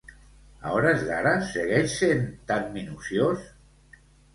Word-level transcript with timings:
A 0.61 0.71
hores 0.77 1.03
d'ara 1.11 1.35
segueix 1.51 1.95
sent 2.01 2.27
tan 2.49 2.69
minuciós? 2.81 3.51